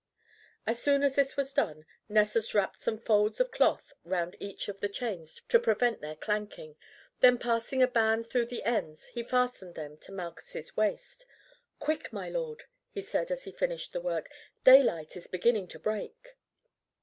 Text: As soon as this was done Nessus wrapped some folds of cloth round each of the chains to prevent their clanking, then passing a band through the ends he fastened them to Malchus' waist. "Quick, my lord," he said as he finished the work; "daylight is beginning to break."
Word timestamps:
As 0.65 0.81
soon 0.81 1.03
as 1.03 1.13
this 1.13 1.37
was 1.37 1.53
done 1.53 1.85
Nessus 2.09 2.55
wrapped 2.55 2.77
some 2.81 2.97
folds 2.97 3.39
of 3.39 3.51
cloth 3.51 3.93
round 4.03 4.35
each 4.39 4.67
of 4.67 4.79
the 4.79 4.89
chains 4.89 5.41
to 5.49 5.59
prevent 5.59 6.01
their 6.01 6.15
clanking, 6.15 6.75
then 7.19 7.37
passing 7.37 7.83
a 7.83 7.87
band 7.87 8.25
through 8.27 8.47
the 8.47 8.63
ends 8.63 9.09
he 9.09 9.21
fastened 9.21 9.75
them 9.75 9.97
to 9.99 10.11
Malchus' 10.11 10.75
waist. 10.75 11.27
"Quick, 11.77 12.11
my 12.11 12.27
lord," 12.29 12.63
he 12.89 12.99
said 13.01 13.29
as 13.29 13.43
he 13.43 13.51
finished 13.51 13.93
the 13.93 14.01
work; 14.01 14.27
"daylight 14.63 15.15
is 15.15 15.27
beginning 15.27 15.67
to 15.67 15.77
break." 15.77 16.35